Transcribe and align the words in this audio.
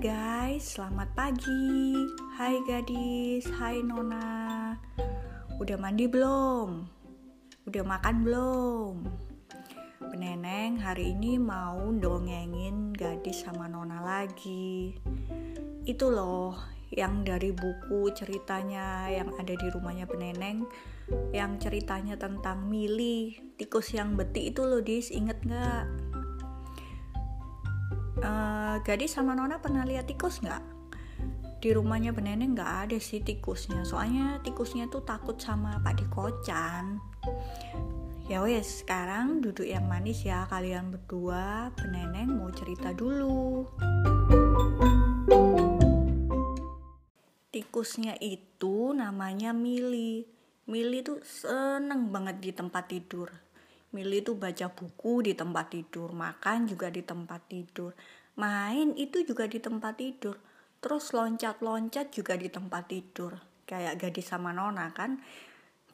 guys, 0.00 0.80
selamat 0.80 1.12
pagi. 1.12 1.92
Hai 2.40 2.56
gadis, 2.64 3.44
hai 3.60 3.84
nona. 3.84 4.72
Udah 5.60 5.76
mandi 5.76 6.08
belum? 6.08 6.88
Udah 7.68 7.84
makan 7.84 8.16
belum? 8.24 8.94
Beneneng 10.08 10.80
hari 10.80 11.12
ini 11.12 11.36
mau 11.36 11.84
dongengin 11.92 12.96
gadis 12.96 13.44
sama 13.44 13.68
nona 13.68 14.00
lagi. 14.00 14.96
Itu 15.84 16.16
loh 16.16 16.56
yang 16.88 17.20
dari 17.20 17.52
buku 17.52 18.08
ceritanya 18.16 19.12
yang 19.12 19.36
ada 19.36 19.52
di 19.52 19.68
rumahnya 19.68 20.08
Beneneng 20.08 20.64
yang 21.36 21.60
ceritanya 21.60 22.16
tentang 22.16 22.64
Mili 22.72 23.36
tikus 23.60 23.92
yang 23.92 24.16
beti 24.16 24.48
itu 24.48 24.64
loh 24.64 24.80
dis 24.80 25.12
inget 25.12 25.36
nggak 25.44 26.07
uh, 28.22 28.76
gadis 28.82 29.14
sama 29.14 29.34
Nona 29.34 29.58
pernah 29.62 29.86
lihat 29.86 30.06
tikus 30.10 30.42
nggak? 30.42 30.62
Di 31.58 31.74
rumahnya 31.74 32.14
Beneneng 32.14 32.54
nggak 32.54 32.72
ada 32.86 32.98
sih 33.02 33.18
tikusnya, 33.18 33.82
soalnya 33.82 34.38
tikusnya 34.46 34.86
tuh 34.86 35.02
takut 35.02 35.34
sama 35.42 35.82
Pak 35.82 35.94
Dikocan. 35.98 37.02
Ya 38.30 38.44
wes, 38.44 38.84
sekarang 38.84 39.40
duduk 39.42 39.66
yang 39.66 39.88
manis 39.88 40.22
ya 40.22 40.46
kalian 40.46 40.94
berdua. 40.94 41.74
Beneneng 41.74 42.38
mau 42.38 42.52
cerita 42.54 42.94
dulu. 42.94 43.66
Tikusnya 47.50 48.14
itu 48.22 48.92
namanya 48.94 49.50
Mili. 49.56 50.28
Mili 50.68 51.00
tuh 51.00 51.24
seneng 51.24 52.12
banget 52.12 52.36
di 52.38 52.50
tempat 52.52 52.84
tidur 52.92 53.48
Milih 53.88 54.20
tuh 54.20 54.36
baca 54.36 54.68
buku 54.68 55.24
di 55.24 55.32
tempat 55.32 55.72
tidur, 55.72 56.12
makan 56.12 56.68
juga 56.68 56.92
di 56.92 57.00
tempat 57.00 57.40
tidur, 57.48 57.96
main 58.36 58.92
itu 59.00 59.24
juga 59.24 59.48
di 59.48 59.56
tempat 59.58 59.96
tidur, 59.96 60.36
terus 60.84 61.16
loncat-loncat 61.16 62.12
juga 62.12 62.36
di 62.36 62.52
tempat 62.52 62.84
tidur, 62.84 63.40
kayak 63.64 63.96
gadis 63.96 64.28
sama 64.28 64.52
nona 64.52 64.92
kan. 64.92 65.16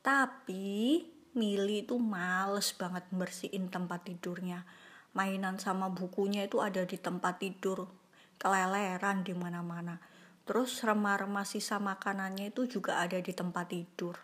Tapi 0.00 1.04
Mili 1.32 1.80
itu 1.80 1.96
males 1.96 2.76
banget 2.76 3.08
bersihin 3.08 3.72
tempat 3.72 4.04
tidurnya. 4.04 4.68
Mainan 5.16 5.56
sama 5.56 5.88
bukunya 5.88 6.44
itu 6.44 6.60
ada 6.60 6.84
di 6.84 7.00
tempat 7.00 7.40
tidur, 7.40 7.88
keleleran 8.36 9.24
di 9.24 9.32
mana-mana. 9.32 9.96
Terus 10.44 10.84
remah-remah 10.84 11.48
sisa 11.48 11.80
makanannya 11.80 12.52
itu 12.52 12.68
juga 12.68 13.00
ada 13.00 13.16
di 13.16 13.32
tempat 13.32 13.72
tidur. 13.72 14.16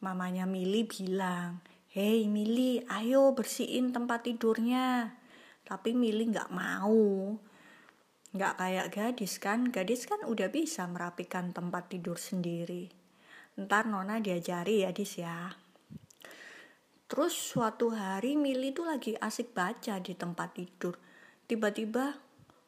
Mamanya 0.00 0.48
Mili 0.48 0.88
bilang, 0.88 1.60
Hei 1.94 2.26
Mili, 2.26 2.82
ayo 2.90 3.38
bersihin 3.38 3.94
tempat 3.94 4.26
tidurnya. 4.26 5.14
Tapi 5.62 5.94
Mili 5.94 6.26
nggak 6.26 6.50
mau. 6.50 7.38
Nggak 8.34 8.54
kayak 8.58 8.86
gadis 8.90 9.38
kan, 9.38 9.70
gadis 9.70 10.10
kan 10.10 10.26
udah 10.26 10.50
bisa 10.50 10.90
merapikan 10.90 11.54
tempat 11.54 11.94
tidur 11.94 12.18
sendiri. 12.18 12.90
Ntar 13.54 13.86
Nona 13.86 14.18
diajari 14.18 14.82
ya 14.82 14.90
Dis 14.90 15.22
ya. 15.22 15.54
Terus 17.06 17.30
suatu 17.30 17.94
hari 17.94 18.34
Mili 18.34 18.74
tuh 18.74 18.90
lagi 18.90 19.14
asik 19.14 19.54
baca 19.54 20.02
di 20.02 20.18
tempat 20.18 20.50
tidur. 20.50 20.98
Tiba-tiba, 21.46 22.10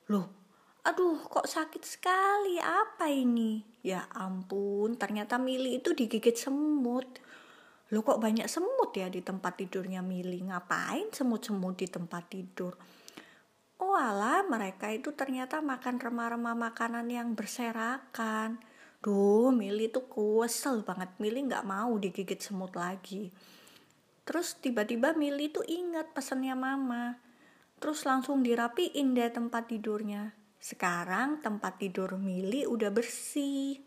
loh 0.06 0.46
aduh 0.86 1.18
kok 1.18 1.50
sakit 1.50 1.82
sekali 1.82 2.62
apa 2.62 3.10
ini? 3.10 3.58
Ya 3.82 4.06
ampun, 4.14 4.94
ternyata 4.94 5.34
Mili 5.34 5.82
itu 5.82 5.98
digigit 5.98 6.38
semut 6.38 7.25
Lo 7.94 8.02
kok 8.02 8.18
banyak 8.18 8.50
semut 8.50 8.90
ya 8.98 9.06
di 9.06 9.22
tempat 9.22 9.62
tidurnya 9.62 10.02
Mili? 10.02 10.42
Ngapain 10.42 11.14
semut-semut 11.14 11.78
di 11.78 11.86
tempat 11.86 12.26
tidur? 12.26 12.74
Oh 13.78 13.94
ala, 13.94 14.42
mereka 14.42 14.90
itu 14.90 15.14
ternyata 15.14 15.62
makan 15.62 16.02
remah-remah 16.02 16.58
makanan 16.58 17.06
yang 17.06 17.38
berserakan. 17.38 18.58
Duh, 18.98 19.54
Mili 19.54 19.86
tuh 19.86 20.10
kesel 20.10 20.82
banget. 20.82 21.14
Mili 21.22 21.46
nggak 21.46 21.62
mau 21.62 21.94
digigit 21.94 22.42
semut 22.42 22.74
lagi. 22.74 23.30
Terus 24.26 24.58
tiba-tiba 24.58 25.14
Mili 25.14 25.54
tuh 25.54 25.62
ingat 25.62 26.10
pesannya 26.10 26.58
mama. 26.58 27.22
Terus 27.78 28.02
langsung 28.02 28.42
dirapiin 28.42 29.14
deh 29.14 29.30
tempat 29.30 29.70
tidurnya. 29.70 30.34
Sekarang 30.58 31.38
tempat 31.38 31.78
tidur 31.78 32.18
Mili 32.18 32.66
udah 32.66 32.90
bersih. 32.90 33.85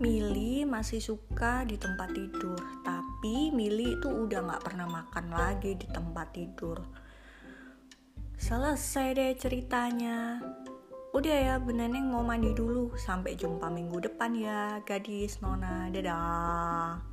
Mili 0.00 0.64
masih 0.64 0.96
suka 0.96 1.60
di 1.68 1.76
tempat 1.76 2.16
tidur, 2.16 2.56
tapi 2.80 3.52
Mili 3.52 4.00
itu 4.00 4.08
udah 4.08 4.48
gak 4.48 4.64
pernah 4.64 4.88
makan 4.88 5.28
lagi 5.28 5.76
di 5.76 5.84
tempat 5.92 6.32
tidur. 6.32 6.80
Selesai 8.40 9.12
deh 9.12 9.36
ceritanya. 9.36 10.40
Udah 11.12 11.36
ya, 11.36 11.54
Beneneng 11.60 12.08
mau 12.08 12.24
mandi 12.24 12.48
dulu. 12.56 12.96
Sampai 12.96 13.36
jumpa 13.36 13.68
minggu 13.68 14.00
depan 14.00 14.32
ya, 14.32 14.80
gadis 14.88 15.36
Nona. 15.44 15.92
Dadah. 15.92 17.04